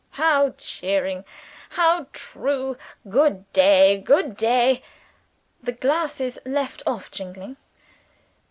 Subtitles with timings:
[0.17, 1.25] How cheering!
[1.69, 2.75] how true!
[3.07, 4.81] Good day; good day."
[5.61, 7.57] The glasses left off jingling.